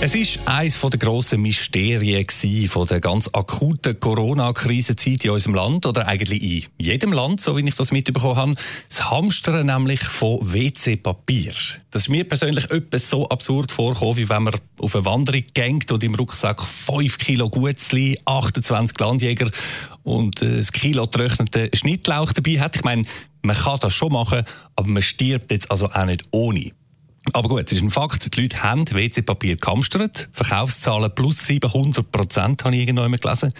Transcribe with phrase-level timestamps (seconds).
[0.00, 2.24] es ist eines der grossen Mysterien
[2.68, 7.68] von der ganz akuten Corona-Krisenzeit in unserem Land oder eigentlich in jedem Land, so wie
[7.68, 8.54] ich das mitbekommen habe.
[8.88, 11.52] Das Hamstern nämlich von WC-Papier.
[11.90, 15.90] Das ist mir persönlich etwas so absurd vorgekommen, wie wenn man auf eine Wanderung geht
[15.90, 19.50] und im Rucksack 5 Kilo Gutzli, 28 Landjäger
[20.04, 22.76] und ein Kilo getrockneten Schnittlauch dabei hat.
[22.76, 23.04] Ich meine,
[23.42, 24.44] man kann das schon machen,
[24.76, 26.70] aber man stirbt jetzt also auch nicht ohne.
[27.32, 30.28] Aber gut, es ist ein Fakt, die Leute haben WC-Papier gehamstert.
[30.32, 33.52] Verkaufszahlen plus 700 Prozent, habe ich irgendwann gelesen.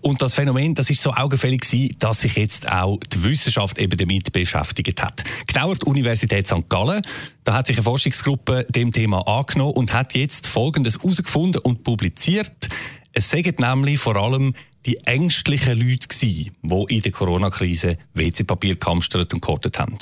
[0.00, 3.96] Und das Phänomen, das ist so augenfällig gewesen, dass sich jetzt auch die Wissenschaft eben
[3.96, 5.24] damit beschäftigt hat.
[5.46, 6.68] Genauer die Universität St.
[6.68, 7.02] Gallen.
[7.44, 12.68] Da hat sich eine Forschungsgruppe dem Thema angenommen und hat jetzt Folgendes herausgefunden und publiziert.
[13.12, 14.54] Es sagen nämlich vor allem
[14.86, 19.96] die ängstlichen Leute gewesen, die in der Corona-Krise WC-Papier gehamstert und gehortet haben.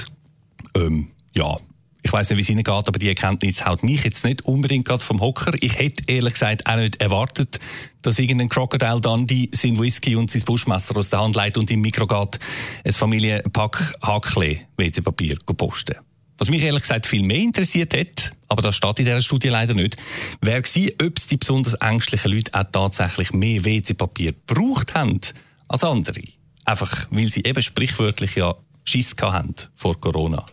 [0.75, 1.59] Ähm, ja,
[2.05, 4.86] ich weiß nicht, wie es Ihnen geht, aber die Erkenntnis haut mich jetzt nicht unbedingt
[4.86, 5.53] gerade vom Hocker.
[5.61, 7.61] Ich hätte ehrlich gesagt auch nicht erwartet,
[8.03, 11.80] dass irgendein Crocodile Dundee sein Whisky und sein Buschmesser aus der Hand leitet und im
[11.80, 12.41] Mikro geht,
[12.84, 15.95] ein Familienpack Hakle WC-Papier posten.
[16.39, 19.75] Was mich ehrlich gesagt viel mehr interessiert hat, aber das steht in dieser Studie leider
[19.75, 19.97] nicht,
[20.41, 25.20] wäre gewesen, ob es die besonders ängstlichen Leute auch tatsächlich mehr WC-Papier gebraucht haben
[25.69, 26.23] als andere.
[26.64, 30.45] Einfach, weil sie eben sprichwörtlich ja Schiss haben vor Corona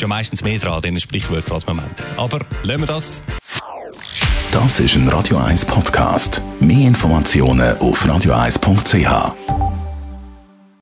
[0.00, 2.02] ist ja meistens mehr dran, den Sprichwörtern, als man meint.
[2.16, 3.22] Aber lassen wir das.
[4.50, 6.40] Das ist ein Radio 1 Podcast.
[6.58, 9.59] Mehr Informationen auf radio1.ch.